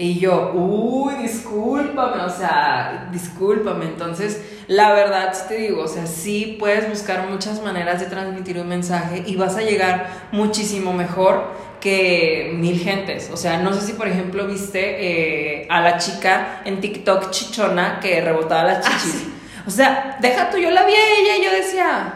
[0.00, 3.86] Y yo, uy, discúlpame, o sea, discúlpame.
[3.86, 8.58] Entonces, la verdad sí te digo, o sea, sí puedes buscar muchas maneras de transmitir
[8.60, 11.42] un mensaje y vas a llegar muchísimo mejor
[11.80, 13.28] que mil gentes.
[13.32, 17.98] O sea, no sé si, por ejemplo, viste eh, a la chica en TikTok chichona
[18.00, 19.26] que rebotaba las Ah, chichis.
[19.68, 22.14] O sea, deja tú, yo la vi a ella y yo decía,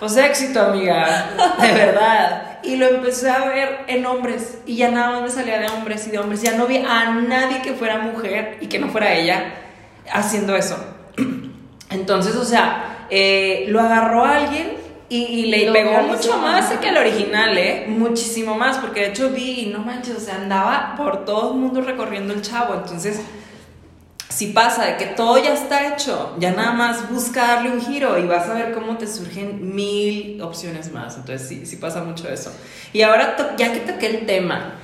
[0.00, 2.58] pues éxito, amiga, de verdad.
[2.64, 6.04] Y lo empecé a ver en hombres y ya nada más me salía de hombres
[6.08, 6.42] y de hombres.
[6.42, 9.54] Ya no vi a nadie que fuera mujer y que no fuera ella
[10.12, 10.76] haciendo eso.
[11.90, 14.72] Entonces, o sea, eh, lo agarró a alguien
[15.08, 17.84] y, y le pegó mucho más que el original, ¿eh?
[17.86, 21.58] Muchísimo más, porque de hecho vi y no manches, o sea, andaba por todo el
[21.58, 22.74] mundo recorriendo el chavo.
[22.74, 23.20] Entonces,
[24.34, 28.18] si pasa de que todo ya está hecho, ya nada más busca darle un giro
[28.18, 31.16] y vas a ver cómo te surgen mil opciones más.
[31.16, 32.52] Entonces sí, sí pasa mucho eso.
[32.92, 34.74] Y ahora, ya que toqué el tema,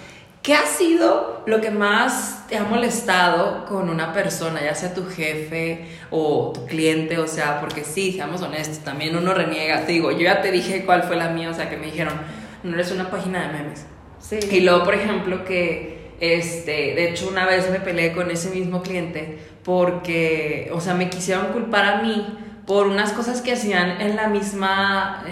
[0.41, 5.05] ¿qué ha sido lo que más te ha molestado con una persona, ya sea tu
[5.05, 7.19] jefe o tu cliente?
[7.19, 9.85] O sea, porque sí, seamos honestos, también uno reniega.
[9.85, 12.15] Te digo, yo ya te dije cuál fue la mía, o sea, que me dijeron,
[12.63, 13.85] no eres una página de memes.
[14.21, 14.39] Sí.
[14.49, 18.83] Y luego, por ejemplo, que este, de hecho, una vez me peleé con ese mismo
[18.83, 24.17] cliente porque, o sea, me quisieron culpar a mí por unas cosas que hacían en
[24.17, 25.31] la misma, eh,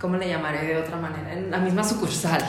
[0.00, 1.34] ¿cómo le llamaré de otra manera?
[1.34, 2.42] En la misma sucursal.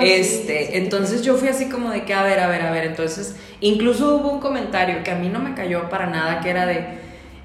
[0.00, 0.72] Este, sí.
[0.74, 4.16] entonces yo fui así como de que, a ver, a ver, a ver, entonces, incluso
[4.16, 6.98] hubo un comentario que a mí no me cayó para nada, que era de,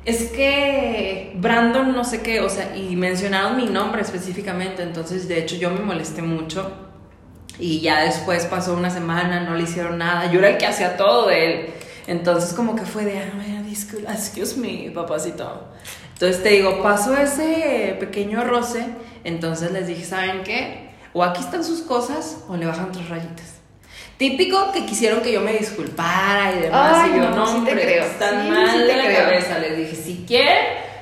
[0.05, 5.39] es que Brandon no sé qué, o sea, y mencionaron mi nombre específicamente, entonces de
[5.39, 6.90] hecho yo me molesté mucho
[7.61, 10.97] y ya después pasó una semana, no le hicieron nada, yo era el que hacía
[10.97, 11.69] todo de él,
[12.07, 15.67] entonces como que fue de, ah, mira, disculpa, excuse me, papacito.
[16.13, 18.85] Entonces te digo, pasó ese pequeño roce,
[19.23, 20.89] entonces les dije, ¿saben qué?
[21.13, 23.55] O aquí están sus cosas o le bajan tres rayitas.
[24.17, 26.93] Típico que quisieron que yo me disculpara y demás.
[26.95, 28.03] Ay, y yo, no, no, sí te creo.
[28.05, 29.23] están Sí, mal sí de la creo.
[29.23, 29.57] cabeza.
[29.57, 30.57] Les dije, si quieren,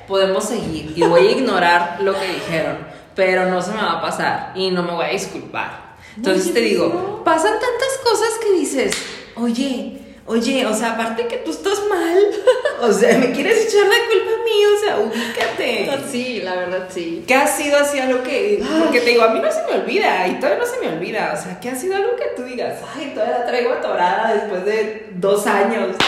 [0.08, 0.94] podemos seguir.
[0.96, 2.78] Y voy a ignorar lo que dijeron.
[3.14, 4.52] Pero no se me va a pasar.
[4.54, 5.89] Y no me voy a disculpar.
[6.16, 7.24] Entonces te digo, no.
[7.24, 8.94] pasan tantas cosas que dices,
[9.36, 12.16] oye, Oye, o sea, aparte que tú estás mal,
[12.88, 16.08] o sea, me quieres echar la culpa a mí, o sea, ubícate.
[16.08, 17.24] Sí, la verdad sí.
[17.26, 18.62] ¿Qué ha sido así algo que.?
[18.78, 21.34] Porque te digo, a mí no se me olvida y todavía no se me olvida.
[21.36, 22.78] O sea, ¿qué ha sido algo que tú digas?
[22.96, 25.96] Ay, todavía la traigo atorada después de dos años.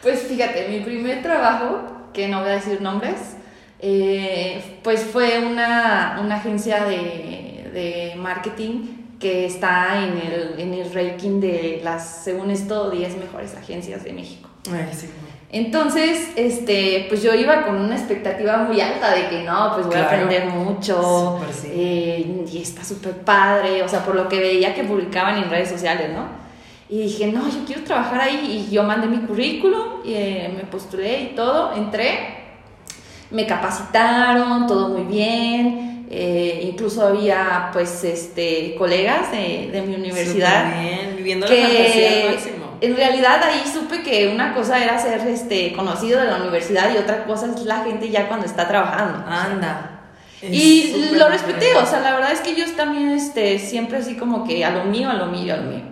[0.00, 3.16] Pues fíjate, mi primer trabajo, que no voy a decir nombres,
[3.80, 10.92] eh, pues fue una, una agencia de, de marketing que está en el, en el
[10.92, 14.48] ranking de las, según esto, 10 mejores agencias de México.
[14.72, 15.08] Ay, sí.
[15.50, 19.96] Entonces, este, pues yo iba con una expectativa muy alta de que no, pues voy
[19.96, 20.24] a Claro.
[20.26, 21.68] aprender mucho Súper, sí.
[21.72, 25.70] eh, y está súper padre, o sea, por lo que veía que publicaban en redes
[25.70, 26.26] sociales, ¿no?
[26.90, 30.64] Y dije, no, yo quiero trabajar ahí y yo mandé mi currículum y eh, me
[30.64, 32.18] postulé y todo, entré,
[33.30, 40.80] me capacitaron, todo muy bien, eh, incluso había pues este, colegas de, de mi universidad
[40.80, 42.66] bien, viviendo la fantasía al que máximo.
[42.80, 46.96] en realidad ahí supe que una cosa era ser este conocido de la universidad y
[46.96, 49.22] otra cosa es la gente ya cuando está trabajando.
[49.28, 50.00] Anda.
[50.40, 54.16] y Es lo respeté, o sea, la verdad es que yo también este siempre así
[54.16, 55.82] como que a lo mío, a lo mío, a lo mío.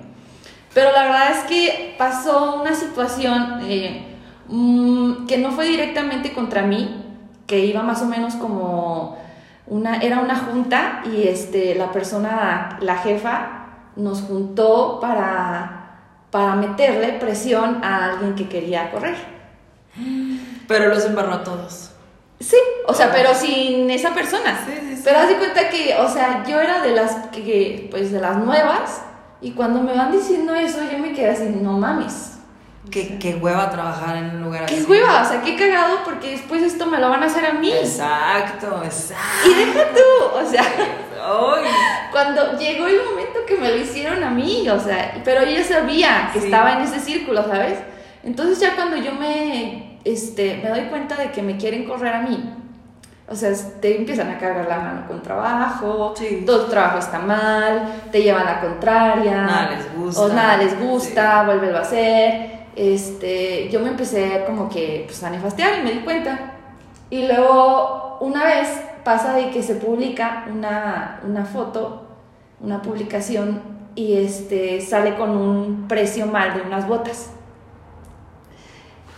[0.73, 4.03] Pero la verdad es que pasó una situación eh,
[4.49, 7.03] mm, que no fue directamente contra mí,
[7.47, 9.26] que iba más o menos como
[9.67, 15.99] una, era una junta y este, la persona, la jefa, nos juntó para,
[16.31, 19.17] para meterle presión a alguien que quería correr.
[20.69, 21.93] Pero los embarró a todos.
[22.39, 24.61] Sí, o sea, pero sin esa persona.
[24.67, 25.03] Sí, sí, sí.
[25.05, 28.37] Pero haz de cuenta que, o sea, yo era de las que, pues, de las
[28.37, 29.03] nuevas,
[29.41, 32.36] y cuando me van diciendo eso, yo me quedé así, no mames.
[32.91, 34.77] Qué, qué hueva trabajar en un lugar así.
[34.77, 37.53] Qué hueva, o sea, qué cagado, porque después esto me lo van a hacer a
[37.55, 37.73] mí.
[37.73, 39.25] Exacto, exacto.
[39.51, 41.65] Y deja tú, o sea, Ay.
[42.13, 46.31] cuando llegó el momento que me lo hicieron a mí, o sea, pero ella sabía
[46.33, 46.45] que Sí.
[46.47, 47.79] estaba en ese círculo, ¿sabes?
[48.23, 52.21] Entonces ya cuando yo me, este, me doy cuenta de que me quieren correr a
[52.23, 52.53] mí,
[53.29, 56.45] o sea, te empiezan a cargar la mano con trabajo, Sí.
[56.47, 60.21] todo tu trabajo está mal, te llevan la contraria, Nada les gusta.
[60.23, 62.56] o nada les gusta, vuélvelo a hacer.
[62.77, 66.53] Este, yo me empecé como que pues, a nefastear y me di cuenta.
[67.11, 68.69] Y luego una vez
[69.05, 72.07] pasa de que se publica una, una foto,
[72.61, 73.63] una publicación,
[73.95, 77.31] y este, sale con un precio mal de unas botas.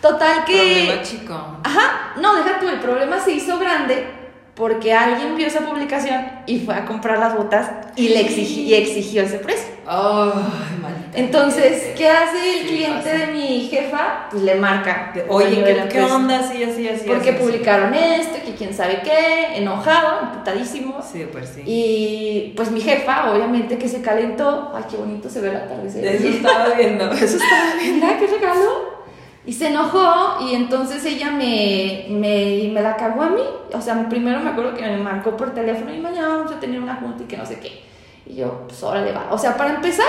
[0.00, 0.84] Total que...
[0.84, 1.34] Problema chico.
[1.64, 4.06] Ajá, no, deja tú, el problema se hizo grande
[4.54, 8.74] porque alguien vio esa publicación y fue a comprar las botas y le exigi- y
[8.74, 9.68] exigió ese precio.
[9.88, 11.18] Ay, maldita.
[11.18, 14.28] Entonces, ¿qué hace el Sí, cliente de mi jefa?
[14.30, 15.14] Pues le marca.
[15.28, 16.40] Oye, ¿qué, la onda?
[16.40, 17.04] Así, así, así.
[17.06, 20.98] Porque así, publicaron esto, que quién sabe qué, enojado, emputadísimo.
[20.98, 21.18] así.
[21.20, 21.62] Sí, pues sí.
[21.64, 24.72] Y pues mi jefa, obviamente que se calentó.
[24.74, 26.04] Ay, qué bonito se ve el atardecer.
[26.04, 27.10] Eso estaba viendo.
[27.12, 28.06] Eso estaba viendo.
[28.06, 28.98] Mira, qué regalo.
[29.46, 33.40] Y se enojó y entonces ella me, me, me la cagó a mí.
[33.72, 36.78] O sea, primero me acuerdo que me marcó por teléfono y mañana vamos a tener
[36.78, 37.87] una junta y que no sé qué.
[38.28, 39.28] Y yo, pues órale va.
[39.30, 40.06] O sea, para empezar,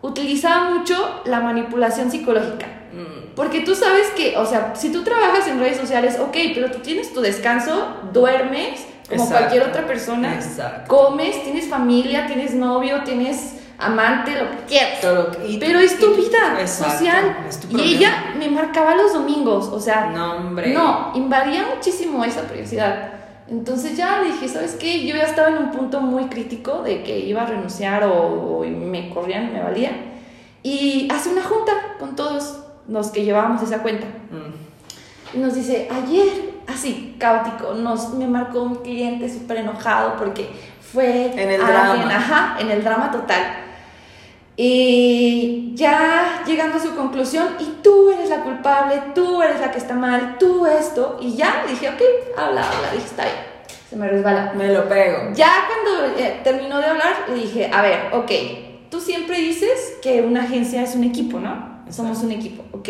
[0.00, 2.66] utilizaba mucho la manipulación psicológica.
[2.92, 6.70] Mm, Porque tú sabes que, o sea, si tú trabajas en redes sociales, ok, pero
[6.70, 9.38] tú tienes tu descanso, duermes como Exacto.
[9.46, 10.94] cualquier otra persona, Exacto.
[10.94, 15.00] comes, tienes familia, tienes novio, tienes amante, lo que quieras.
[15.00, 17.36] Que- y- Pero es tu y- vida Exacto, social.
[17.70, 20.72] tu Y ella me marcaba los domingos, o sea, No, hombre.
[20.72, 23.12] no, invadía muchísimo esa privacidad.
[23.52, 25.06] Entonces ya dije, ¿sabes qué?
[25.06, 28.64] Yo ya estaba en un punto muy crítico de que iba a renunciar o, o
[28.64, 29.90] me corrían, me valía.
[30.62, 34.06] Y hace una junta con todos los que llevábamos esa cuenta.
[34.30, 35.36] Mm.
[35.36, 40.48] Y nos dice, ayer, así, caótico, nos, me marcó un cliente súper enojado porque
[40.80, 41.26] fue...
[41.32, 42.16] En el alguien- drama.
[42.16, 43.42] Ajá, en el drama total.
[44.64, 49.78] Y ya llegando a su conclusión, y tú eres la culpable, tú eres la que
[49.78, 51.18] está mal, tú esto.
[51.20, 52.00] Y ya dije, ok,
[52.38, 53.34] habla, habla, dije, está bien,
[53.90, 54.52] se me resbala.
[54.56, 55.32] Me lo pego.
[55.34, 58.30] Ya cuando eh, terminó de hablar, le dije, a ver, ok,
[58.88, 61.82] tú siempre dices que una agencia es un equipo, ¿no?
[61.90, 62.88] Somos un equipo, ok.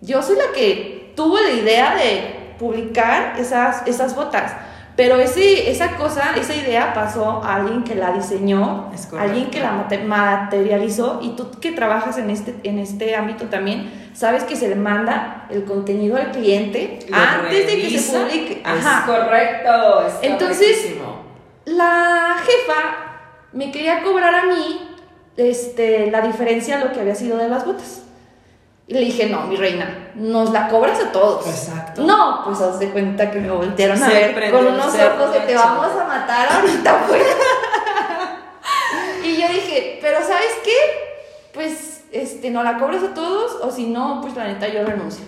[0.00, 4.52] Yo soy la que tuvo la idea de publicar esas, esas botas,
[4.98, 9.60] pero ese, esa cosa, esa idea pasó a alguien que la diseñó, Es alguien que
[9.60, 14.56] la mate- materializó, y tú que trabajas en este, en este ámbito también, sabes que
[14.56, 18.60] se le manda el contenido al cliente Lo antes de que se publique.
[18.66, 19.06] Es Ajá.
[19.06, 20.06] correcto.
[20.08, 21.22] es Entonces, correctísimo.
[21.66, 22.96] La jefa
[23.52, 24.80] me quería cobrar a mí
[25.36, 28.02] este, la diferencia a lo que había sido de las botas.
[28.88, 31.46] Y le dije, no, mi reina, nos la cobras a todos.
[31.46, 32.02] Exacto.
[32.04, 35.40] No, pues haz de cuenta que me voltearon a Se ver con unos ojos de
[35.40, 37.22] te vamos a matar ahorita, pues.
[39.24, 40.72] y yo dije, pero ¿sabes qué?
[41.52, 45.26] Pues este, no la cobras a todos o si no, pues la neta yo renuncio.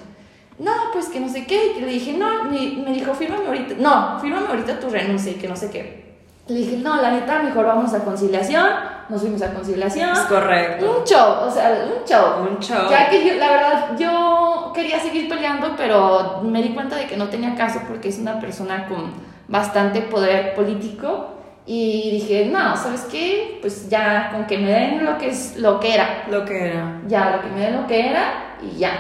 [0.59, 1.75] No, pues que no sé qué.
[1.77, 3.75] Y le dije, no, me, me dijo, fírmame ahorita.
[3.79, 6.10] No, fírmame ahorita tu renuncia y que no sé qué.
[6.51, 8.67] Le dije, no, la neta, mejor vamos a conciliación.
[9.09, 10.11] Nos fuimos a conciliación.
[10.11, 10.99] Es correcto.
[10.99, 12.43] Un show, o sea, un show.
[12.43, 12.91] Un show.
[12.91, 17.17] Ya que yo, la verdad, yo quería seguir peleando, pero me di cuenta de que
[17.17, 19.13] no tenía caso porque es una persona con
[19.47, 21.37] bastante poder político.
[21.67, 23.59] Y dije, no, ¿sabes qué?
[23.61, 26.25] Pues ya, con que me den lo que, es, lo que era.
[26.29, 27.01] Lo que era.
[27.07, 28.91] Ya, lo que me den lo que era y ya.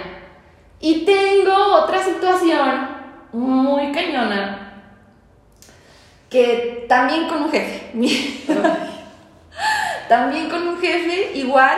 [0.79, 3.01] Y tengo otra situación
[3.33, 4.70] muy cañona
[6.31, 7.91] que también con un jefe.
[10.09, 11.77] también con un jefe igual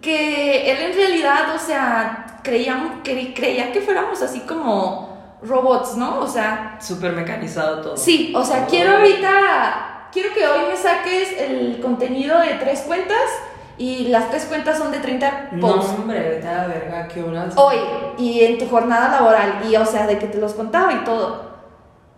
[0.00, 6.20] que él en realidad, o sea, creíamos, que, creía que fuéramos así como robots, ¿no?
[6.20, 6.78] O sea...
[6.80, 7.96] Súper mecanizado todo.
[7.96, 13.30] Sí, o sea, quiero ahorita, quiero que hoy me saques el contenido de tres cuentas
[13.76, 15.92] y las tres cuentas son de 30 posts.
[15.92, 17.54] No, hombre, la verga, ¿qué horas?
[17.56, 17.76] Hoy,
[18.18, 21.53] y en tu jornada laboral, y o sea, de que te los contaba y todo.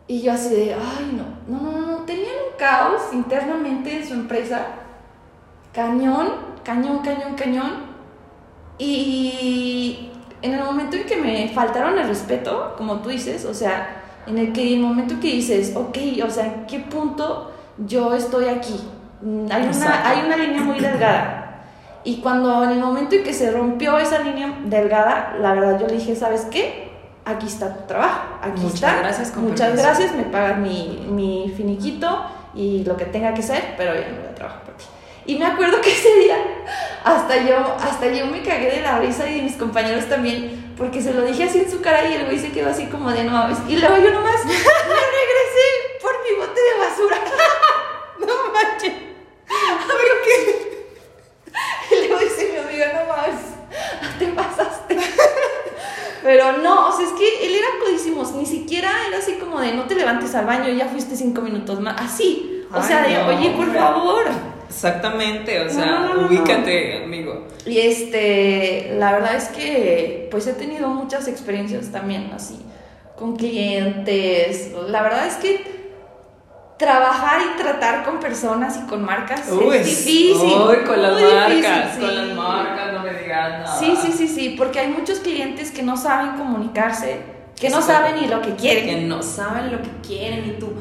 [0.08, 4.14] Y yo así de, ay, no, no, no, no, tenían un caos internamente en su
[4.14, 4.66] empresa.
[5.72, 6.28] Cañón,
[6.62, 7.72] cañón, cañón, cañón.
[8.78, 10.10] Y
[10.42, 14.38] en el momento en que me faltaron el respeto, como tú dices, o sea, en
[14.38, 18.80] el que el momento que dices, ok, o sea, ¿en qué punto yo estoy aquí?
[19.50, 21.64] Hay una, hay una línea muy delgada.
[22.04, 25.88] Y cuando en el momento en que se rompió esa línea delgada, la verdad yo
[25.88, 26.85] le dije, ¿sabes qué?
[27.28, 28.96] Aquí está tu trabajo, aquí Muchas está.
[28.98, 29.82] gracias, Muchas permiso.
[29.82, 34.20] gracias, me pagan mi, mi finiquito y lo que tenga que ser, pero ya no
[34.20, 34.84] voy a trabajar por ti.
[35.26, 36.36] Y me acuerdo que ese día
[37.04, 41.02] hasta yo, hasta yo me cagué de la risa y de mis compañeros también, porque
[41.02, 43.24] se lo dije así en su cara y el güey se quedó así como de
[43.24, 43.58] no mames.
[43.68, 45.66] Y luego yo nomás me regresé
[46.00, 47.16] por mi bote de basura.
[48.20, 48.92] No manches.
[49.48, 50.76] ¿Pero qué?
[51.92, 53.40] Y luego dice mi amiga, no mames,
[54.18, 54.96] te pasaste.
[56.22, 59.74] Pero no, o sea, es que él era codísimo, ni siquiera era así como de
[59.74, 62.64] no te levantes al baño, ya fuiste cinco minutos más, así.
[62.72, 64.24] O Ay, sea, de no, oye, por favor.
[64.68, 67.46] Exactamente, o sea, no, ubícate, amigo.
[67.64, 72.58] Y este, la verdad es que pues he tenido muchas experiencias también así,
[73.16, 74.72] con clientes.
[74.88, 75.76] La verdad es que
[76.78, 80.58] trabajar y tratar con personas y con marcas Uy, es difícil.
[80.68, 82.00] uy, con las difícil, marcas, sí.
[82.00, 83.78] con las marcas, no me digas nada.
[83.78, 87.20] Sí, sí, sí, sí, porque hay muchos clientes que no saben comunicarse,
[87.58, 88.84] que no saben ni lo que quieren.
[88.84, 90.72] Que no saben lo que quieren y tú.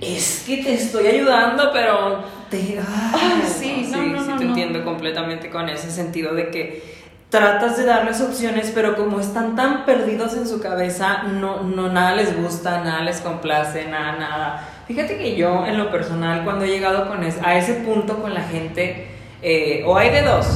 [0.00, 2.78] Es que te estoy ayudando, pero te.
[2.78, 6.98] Ay, sí, no, no, sí, no, te entiendo completamente con ese sentido de que
[7.30, 12.14] tratas de darles opciones, pero como están tan perdidos en su cabeza, no, no nada
[12.14, 14.68] les gusta, nada les complace, nada, nada.
[14.86, 18.32] Fíjate que yo, en lo personal, cuando he llegado con es- a ese punto con
[18.32, 19.08] la gente,
[19.42, 20.46] eh, o hay de dos,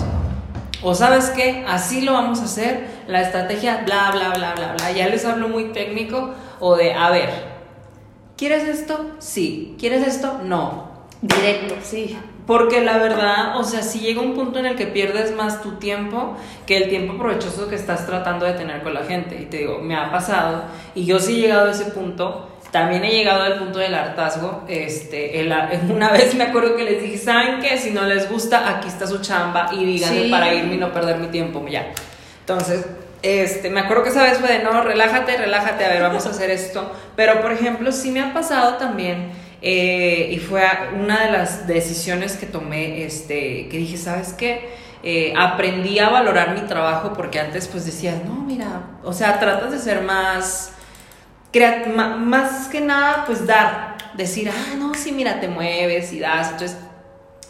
[0.83, 4.93] o sabes qué, así lo vamos a hacer, la estrategia, bla, bla, bla, bla, bla.
[4.93, 7.29] Ya les hablo muy técnico, o de, a ver,
[8.43, 9.13] ¿quieres esto?
[9.21, 9.77] Sí.
[9.79, 10.41] ¿Quieres esto?
[10.45, 10.91] No.
[11.21, 12.19] Directo, sí.
[12.45, 15.77] Porque la verdad, o sea, si llega un punto en el que pierdes más tu
[15.77, 19.41] tiempo que el tiempo provechoso que estás tratando de tener con la gente.
[19.41, 20.65] Y te digo, me ha pasado,
[20.97, 22.49] y yo sí he llegado a ese punto.
[22.73, 24.65] También he llegado al punto del hartazgo.
[24.67, 25.55] Este, el-
[25.95, 27.79] una vez me acuerdo que les dije, ¿saben qué?
[27.79, 30.29] Si no les gusta, aquí está su chamba y díganme Sí.
[30.31, 31.93] para irme y no perder mi tiempo, ya.
[32.41, 32.85] Entonces,
[33.23, 36.31] este, me acuerdo que esa vez fue de, no, relájate, relájate, a ver, vamos a
[36.31, 36.93] hacer esto.
[37.17, 39.31] Pero, por ejemplo, sí me ha pasado también,
[39.61, 40.63] eh, y fue
[40.95, 44.71] una de las decisiones que tomé, este, que dije, ¿sabes qué?
[45.05, 49.73] Eh, aprendí a valorar mi trabajo porque antes pues decías, no, mira, o sea, tratas
[49.73, 50.73] de ser más
[52.19, 56.53] más que nada, pues dar, decir, ah, no, sí, mira, te mueves y das.
[56.53, 56.79] Entonces,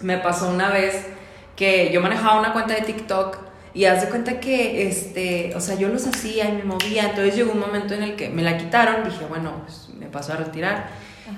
[0.00, 1.06] me pasó una vez
[1.54, 3.38] que yo manejaba una cuenta de TikTok
[3.74, 7.10] y haz de cuenta que, este, o sea, yo los hacía y me movía.
[7.10, 10.34] Entonces llegó un momento en el que me la quitaron, dije, bueno, pues me pasó
[10.34, 10.88] a retirar.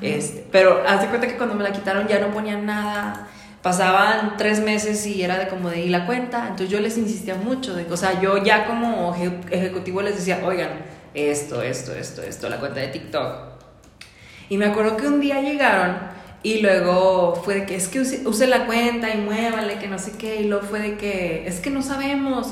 [0.01, 3.29] Este, pero haz de cuenta que cuando me la quitaron ya no ponían nada.
[3.62, 6.42] Pasaban tres meses y era de como de y la cuenta.
[6.42, 7.75] Entonces yo les insistía mucho.
[7.75, 10.70] De, o sea, yo ya como eje- ejecutivo les decía, oigan,
[11.14, 13.37] esto, esto, esto, esto, la cuenta de TikTok.
[14.49, 15.97] Y me acuerdo que un día llegaron
[16.44, 20.12] y luego fue de que es que use, la cuenta y muévale, que no sé
[20.18, 20.42] qué.
[20.42, 22.48] Y luego fue de que es que no sabemos.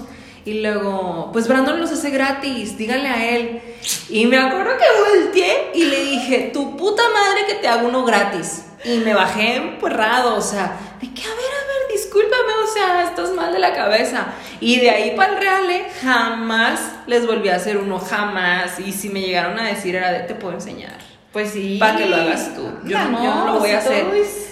[0.47, 3.61] Y luego, pues Brandon los hace gratis, díganle a él.
[4.09, 8.07] Y me acuerdo que volteé y le dije, tu puta madre que te hago uno
[8.07, 8.65] gratis.
[8.83, 13.05] Y me bajé emperrado, o sea, de que, a ver, a ver, discúlpame, o sea,
[13.05, 14.29] estás mal de la cabeza.
[14.59, 18.81] Y de ahí para el reale, jamás les volví a hacer uno, jamás.
[18.81, 21.12] Y si me llegaron a decir, era de, te puedo enseñar.
[21.33, 21.79] Pues sí.
[21.81, 22.63] Para que lo hagas tú.
[22.85, 24.07] Yo, no, yo no lo voy a pues, hacer.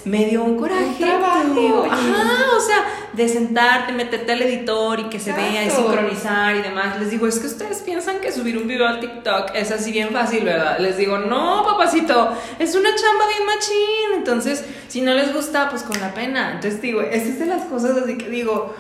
[0.07, 0.85] Me dio un coraje.
[0.87, 1.83] un trabajo, te digo.
[1.83, 1.91] oye.
[1.91, 6.63] Ajá, o sea, de sentarte, meterte al editor y que se vea y sincronizar y
[6.63, 6.99] demás.
[6.99, 10.09] Les digo, es que ustedes piensan que subir un video al TikTok es así bien
[10.09, 10.79] fácil, ¿verdad?
[10.79, 14.15] Les digo, no, papacito, es una chamba bien machín.
[14.17, 16.53] Entonces, si no les gusta, pues con la pena.
[16.53, 18.75] Entonces, digo, esa es de las cosas así que digo,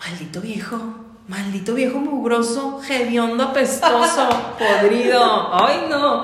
[0.00, 1.06] maldito viejo.
[1.28, 4.28] Maldito viejo mugroso, hediondo, apestoso,
[4.58, 5.52] podrido.
[5.52, 6.22] Ay, no.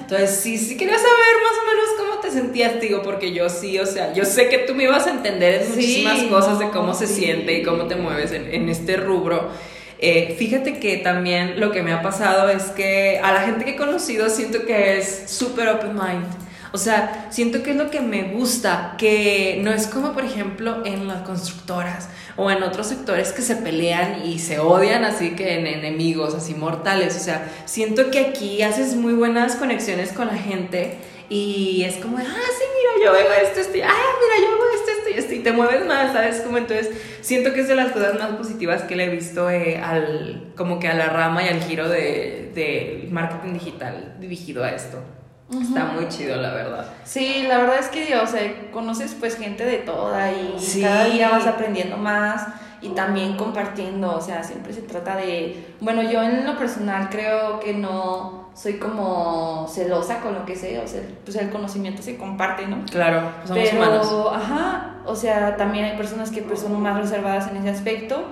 [0.00, 1.10] Entonces, sí, sí quería saber
[1.42, 4.58] más o menos cómo te sentías, digo, porque yo sí, o sea, yo sé que
[4.58, 5.72] tú me ibas a entender en Sí,
[6.04, 7.14] muchísimas cosas de no, cómo se sí.
[7.14, 9.50] siente y cómo te mueves en, en este rubro.
[9.98, 13.70] Eh, fíjate que también lo que me ha pasado es que a la gente que
[13.72, 16.26] he conocido siento que es súper open mind.
[16.72, 20.84] O sea, siento que es lo que me gusta, que no es como por ejemplo
[20.84, 25.58] en las constructoras o en otros sectores que se pelean y se odian así que
[25.58, 27.16] en enemigos, así mortales.
[27.16, 32.18] O sea, siento que aquí haces muy buenas conexiones con la gente y es como,
[32.18, 35.18] ah, sí, mira, yo veo esto, esto, y, ah, mira, yo veo esto, esto y
[35.18, 36.40] esto, y te mueves más, ¿sabes?
[36.40, 39.78] Como entonces, siento que es de las cosas más positivas que le he visto eh,
[39.78, 44.70] al, como que a la rama y al giro de, de marketing digital dirigido a
[44.70, 45.02] esto.
[45.50, 46.86] Está muy chido, la verdad.
[47.04, 50.82] Sí, la verdad es que, o sea, conoces pues gente de toda y Sí.
[50.82, 52.46] cada día vas aprendiendo más
[52.82, 57.60] y también compartiendo, o sea, siempre se trata de, bueno, yo en lo personal creo
[57.60, 62.16] que no soy como celosa con lo que sé, o sea, pues el conocimiento se
[62.16, 62.84] comparte, ¿no?
[62.90, 64.14] Claro, somos Pero, humanos.
[64.34, 68.24] ajá, o sea, también hay personas que pues, son más reservadas en ese aspecto.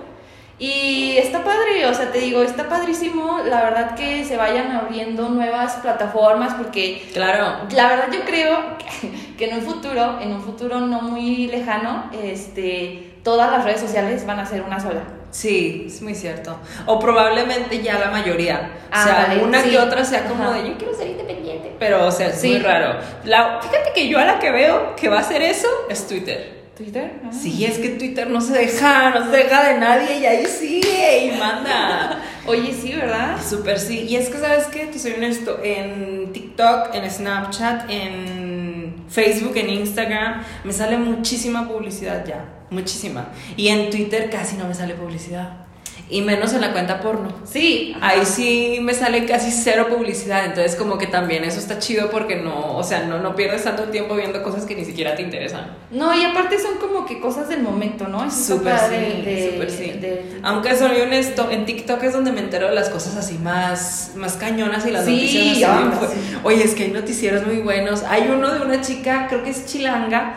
[0.57, 5.27] Y está padre, o sea, te digo, está padrísimo, la verdad que se vayan abriendo
[5.27, 7.57] nuevas plataformas porque Claro.
[7.71, 12.09] la verdad yo creo que, que en un futuro, en un futuro no muy lejano,
[12.23, 15.01] este, todas las redes sociales van a ser una sola.
[15.29, 16.57] Sí, es muy cierto.
[16.85, 18.71] O probablemente ya la mayoría.
[18.85, 19.71] o Ah, sea, vale, una sí.
[19.71, 20.53] que otra sea como Ajá.
[20.53, 21.75] de yo quiero ser independiente.
[21.77, 22.47] Pero, o sea, es Sí.
[22.51, 22.97] muy raro.
[23.25, 26.54] La, fíjate que yo a la que veo que va a hacer eso es Twitter.
[26.75, 27.13] ¿Twitter?
[27.23, 27.31] Ah.
[27.31, 31.25] Sí, es que Twitter no se deja, no se deja de nadie y ahí sigue
[31.25, 32.21] y manda.
[32.47, 33.37] Oye, sí, ¿verdad?
[33.41, 34.01] Súper sí.
[34.01, 34.85] Y es que, ¿sabes qué?
[34.85, 35.59] Te soy honesto.
[35.63, 42.45] En TikTok, en Snapchat, en Facebook, en Instagram, me sale muchísima publicidad ya.
[42.69, 43.29] Muchísima.
[43.55, 45.64] Y en Twitter casi no me sale publicidad.
[46.07, 47.29] Y menos en la cuenta porno.
[47.45, 47.95] Sí.
[47.99, 52.35] Ahí sí me sale casi cero publicidad, entonces como que también eso está chido porque
[52.35, 55.65] no, o sea, no, no pierdes tanto tiempo viendo cosas que ni siquiera te interesan.
[55.89, 58.23] No, y aparte son como que cosas del momento, ¿no?
[58.25, 59.91] Está Súper sí, de- súper sí.
[59.99, 64.11] de- Aunque soy honesto, en TikTok es donde me entero de las cosas así más,
[64.15, 66.37] más cañonas y las Sí, noticias así ah, sí.
[66.43, 68.03] Oye, es que hay noticieros muy buenos.
[68.03, 70.35] Hay uno de una chica, creo que es chilanga,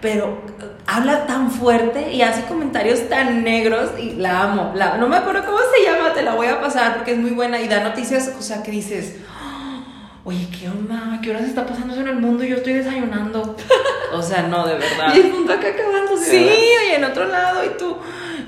[0.00, 4.72] pero eh, habla tan fuerte y hace comentarios tan negros y la amo.
[4.74, 7.30] La, no me acuerdo cómo se llama, te la voy a pasar porque es muy
[7.30, 9.80] buena y da noticias, o sea, que dices, "Ah,
[10.24, 11.14] oye, ¿qué onda?
[11.14, 12.44] ¿A ¿Qué horas está pasando eso en el mundo?
[12.44, 13.56] y Yo estoy desayunando.
[14.10, 15.14] O sea, no, de verdad.
[15.14, 16.30] Y el mundo acá acabándose.
[16.30, 17.94] Sí, oye, en otro lado y tú.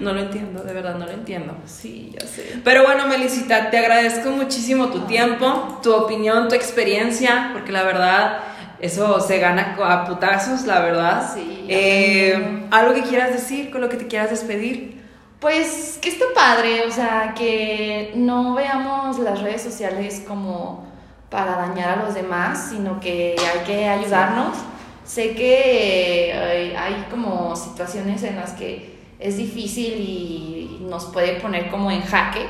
[0.01, 1.55] No lo entiendo, de verdad no lo entiendo.
[1.67, 2.59] Sí, ya sé.
[2.65, 8.39] Pero bueno, Melisita, te agradezco muchísimo tu tiempo, tu opinión, tu experiencia, porque la verdad,
[8.81, 11.31] eso se gana a putazos, la verdad.
[11.35, 12.67] Sí, Eh.
[12.71, 15.01] Algo que quieras decir, con lo que te quieras despedir.
[15.41, 20.87] Pues que está padre, o sea, que no veamos las redes sociales como
[21.31, 24.57] para dañar a los demás, sino que hay que ayudarnos.
[25.05, 31.71] Sé que hay, hay como situaciones en las que es difícil y nos puede poner
[31.71, 32.47] como en jaque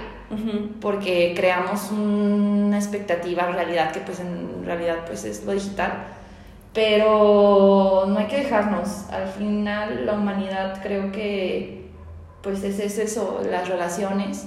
[0.81, 6.05] porque creamos una expectativa realidad que pues en realidad pues es lo digital
[6.73, 11.91] pero no hay que dejarnos al final la humanidad creo que
[12.43, 14.47] pues es, es eso las relaciones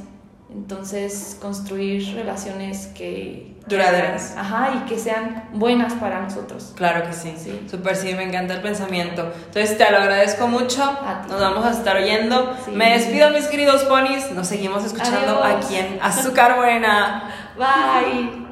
[0.52, 4.36] entonces construir relaciones que Duraderas.
[4.38, 7.34] ajá y que sean buenas para nosotros Claro que sí.
[7.38, 7.66] Sí.
[7.72, 9.32] Súper sí, me encanta el pensamiento.
[9.48, 10.84] Entonces te lo agradezco mucho.
[10.84, 11.32] A ti.
[11.32, 12.54] Nos vamos a estar oyendo.
[12.66, 12.72] Sí.
[12.72, 14.32] Me despido, mis queridos ponis.
[14.32, 15.66] Nos seguimos escuchando Adiós.
[15.66, 17.24] aquí en Azúcar Buena.
[17.58, 18.43] bye